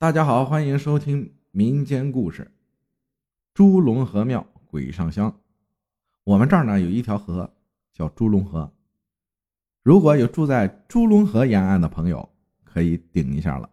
[0.00, 2.42] 大家好，欢迎收听民间故事
[3.52, 5.30] 《猪龙河庙鬼上香》。
[6.24, 7.52] 我们这儿呢有一条河
[7.92, 8.72] 叫猪龙河，
[9.82, 12.26] 如果有住在猪龙河沿岸的朋友，
[12.64, 13.68] 可以顶一下了。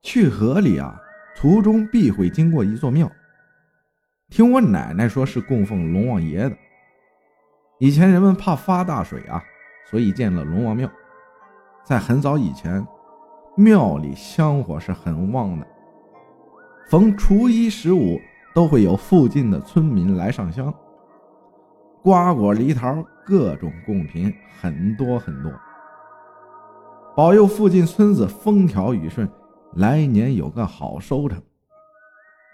[0.00, 0.98] 去河里啊，
[1.36, 3.12] 途中必会经过一座庙，
[4.30, 6.56] 听我奶奶说是供奉龙王爷的。
[7.80, 9.44] 以前人们怕发大水啊，
[9.90, 10.90] 所以建了龙王庙。
[11.88, 12.86] 在很早以前，
[13.56, 15.66] 庙里香火是很旺的。
[16.90, 18.20] 逢初一、十五，
[18.54, 20.70] 都会有附近的村民来上香，
[22.02, 25.50] 瓜果梨桃各种贡品很多很多，
[27.16, 29.26] 保佑附近村子风调雨顺，
[29.76, 31.42] 来年有个好收成。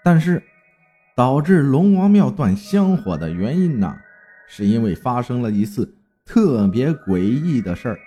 [0.01, 0.41] 但是，
[1.13, 3.93] 导致龙王庙断香火的原因呢，
[4.47, 7.99] 是因为发生了一次特别诡异的事儿。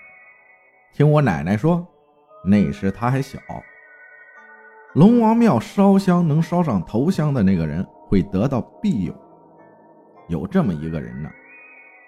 [0.93, 1.87] 听我奶奶说，
[2.43, 3.39] 那时她还小。
[4.95, 9.13] 龙王庙烧香能烧上头香的那个人会得到庇佑。
[10.27, 11.29] 有这么一个人呢，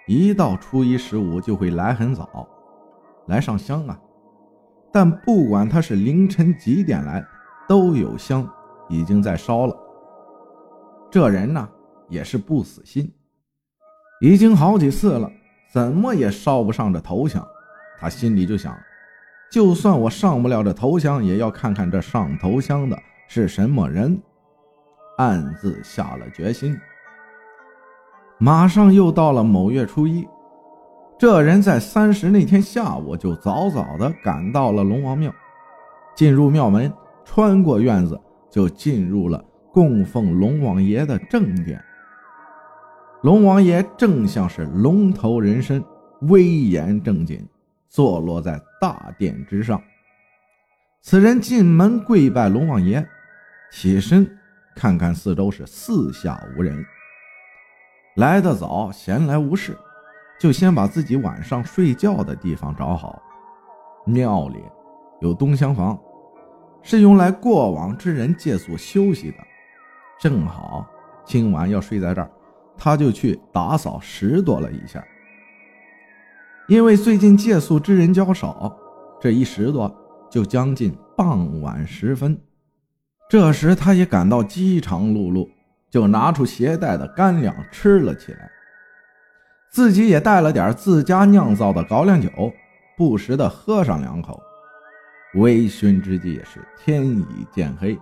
[0.07, 2.47] 一到初一十五就会来很早，
[3.27, 3.99] 来上香啊。
[4.91, 7.23] 但不管他是凌晨几点来，
[7.69, 8.47] 都有香
[8.89, 9.77] 已经在烧了。
[11.09, 11.69] 这人呢
[12.09, 13.13] 也是不死心，
[14.21, 15.31] 已经好几次了，
[15.71, 17.47] 怎么也烧不上这头香。
[18.01, 18.75] 他心里就想，
[19.51, 24.19] 就算我上不了这头香，也要看看这上头香的是什么人。
[25.17, 26.75] 暗自下了决心。
[28.39, 30.27] 马上又到了某月初一，
[31.19, 35.31] 这人在三十那天下午就早早的赶到了龙王庙，
[36.15, 36.91] 进入庙门，
[37.23, 41.79] 穿过院子，就进入了供奉龙王爷的正殿。
[43.21, 45.83] 龙王爷正像是龙头人身，
[46.21, 47.47] 威严正经。
[47.91, 49.83] 坐落在大殿之上，
[51.01, 53.05] 此人进门跪拜龙王爷，
[53.69, 54.25] 起身
[54.73, 56.85] 看看四周是四下无人。
[58.15, 59.77] 来得早，闲来无事，
[60.39, 63.21] 就先把自己晚上睡觉的地方找好。
[64.05, 64.63] 庙里
[65.19, 65.99] 有东厢房，
[66.81, 69.37] 是用来过往之人借宿休息的。
[70.17, 70.87] 正好
[71.25, 72.31] 今晚要睡在这儿，
[72.77, 75.05] 他就去打扫拾掇了一下。
[76.71, 78.73] 因为最近借宿之人较少，
[79.19, 79.93] 这一拾掇
[80.29, 82.39] 就将近傍晚时分。
[83.29, 85.45] 这时他也感到饥肠辘辘，
[85.89, 88.49] 就拿出携带的干粮吃了起来。
[89.69, 92.29] 自己也带了点自家酿造的高粱酒，
[92.95, 94.41] 不时的喝上两口。
[95.33, 97.99] 微醺之际也是天已渐黑，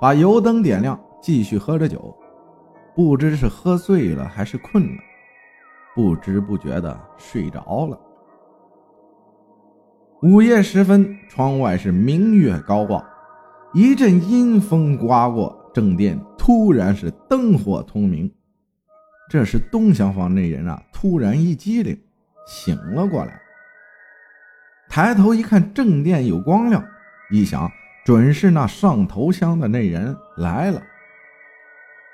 [0.00, 2.12] 把油灯点亮，继续喝着酒。
[2.96, 5.02] 不知是喝醉了还是困了。
[5.98, 7.98] 不知不觉的睡着了。
[10.22, 13.04] 午夜时分，窗外是明月高挂，
[13.74, 18.32] 一阵阴风刮过，正殿突然是灯火通明。
[19.28, 22.00] 这时东厢房那人啊，突然一激灵，
[22.46, 23.42] 醒了过来。
[24.88, 26.80] 抬头一看，正殿有光亮，
[27.32, 27.68] 一想，
[28.04, 30.80] 准是那上头香的那人来了。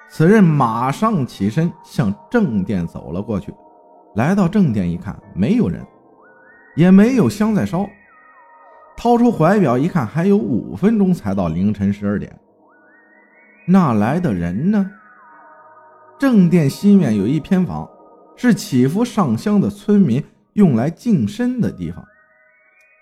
[0.08, 3.52] 此人马上起身，向正殿走了过去。
[4.14, 5.84] 来到正殿一看，没有人，
[6.76, 7.88] 也没有香在烧。
[8.96, 12.32] 掏出怀表一看，还有五分钟才到凌晨十二点。
[13.66, 14.90] 哪来的人呢？
[16.16, 17.90] 正殿西面有一偏房，
[18.36, 22.04] 是祈福上香的村民用来净身的地方，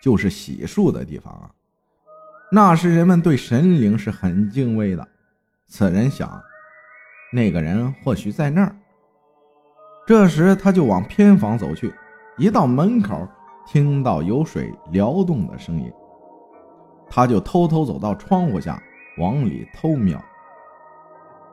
[0.01, 1.51] 就是洗漱的地方啊。
[2.51, 5.07] 那时人们对神灵是很敬畏的。
[5.69, 6.43] 此人想，
[7.33, 8.75] 那个人或许在那儿。
[10.05, 11.93] 这时，他就往偏房走去。
[12.37, 13.29] 一到门口，
[13.67, 15.93] 听到有水撩动的声音，
[17.09, 18.83] 他就偷偷走到窗户下，
[19.19, 20.21] 往里偷瞄。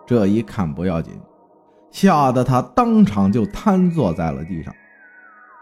[0.08, 1.14] 这一看不要紧，
[1.92, 4.74] 吓得他当场就瘫坐在了地上。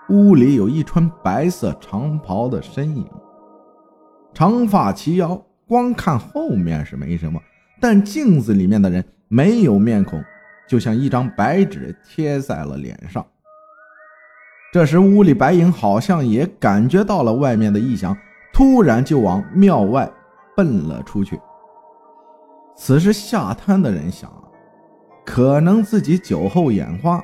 [0.10, 3.06] 屋里有一穿白色长袍的身影，
[4.34, 7.42] 长发齐腰，光看后面是没什么，
[7.82, 10.24] 但镜子里面的人没有面孔。
[10.68, 13.26] 就像一张白纸贴在了脸上。
[14.74, 18.16] 这时，屋里白影好像也感觉到了外面的异响，
[18.54, 20.12] 突然就往庙外
[20.56, 21.40] 奔了出去。
[22.76, 24.30] 此时下滩的人想，
[25.26, 27.24] 可能自己酒后眼花，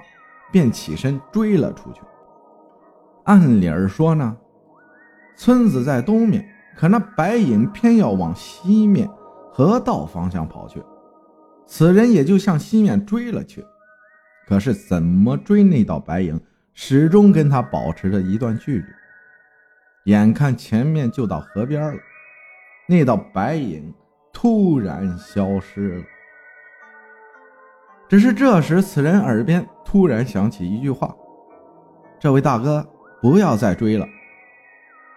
[0.51, 2.01] 便起身追了出去。
[3.25, 4.35] 按理儿说呢，
[5.35, 9.07] 村子在东面，可那白影偏要往西面
[9.51, 10.81] 河道方向跑去。
[11.75, 13.65] 此人也就向西面追了去，
[14.45, 16.39] 可是怎么追那道白影，
[16.75, 18.85] 始终跟他保持着一段距离。
[20.03, 21.99] 眼看前面就到河边了，
[22.87, 23.91] 那道白影
[24.31, 26.03] 突然消失了。
[28.07, 31.11] 只是这时，此人耳边突然响起一句话
[32.21, 32.87] ：“这位大哥，
[33.19, 34.07] 不要再追了，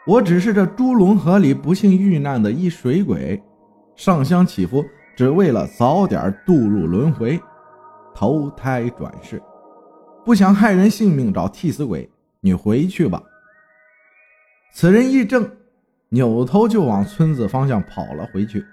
[0.06, 3.42] 我只是这猪龙河里不幸遇难的一水鬼，
[3.94, 4.82] 上香祈福，
[5.16, 7.40] 只为了早点渡入轮回，
[8.14, 9.42] 投胎转世，
[10.24, 12.08] 不想害人性命找替死鬼。
[12.40, 13.20] 你回去吧。”
[14.72, 15.50] 此人一怔，
[16.10, 18.64] 扭头就往村子方向跑了回去。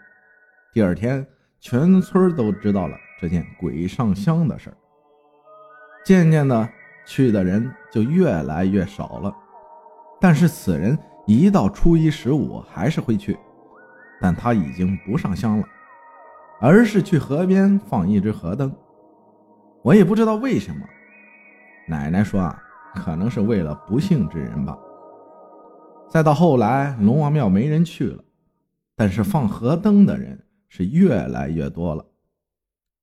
[0.74, 1.26] 第二天，
[1.62, 4.76] 全村都知道了这件鬼上香的事儿。
[6.06, 6.70] 渐渐的，
[7.06, 9.34] 去的人就越来越少了。
[10.20, 13.38] 但是此人一到初一十五还是会去，
[14.20, 15.66] 但他已经不上香了，
[16.66, 18.74] 而是去河边放一只河灯。
[19.82, 20.86] 我也不知道为什么。
[21.90, 22.58] 奶奶说啊，
[22.96, 24.80] 可能是为了不幸之人吧。
[26.10, 28.24] 再到后来，龙王庙没人去了，
[28.96, 32.06] 但是放河灯的人是越来越多了。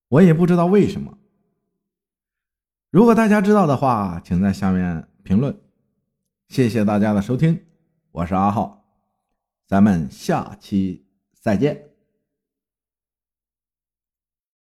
[0.08, 1.18] 我也不知道为什么。
[2.90, 5.54] 如果大家知道的话，请在下面评论。
[6.48, 7.60] 谢谢大家的收听，
[8.10, 8.86] 我是阿浩，
[9.66, 11.04] 咱们下期
[11.42, 11.89] 再见。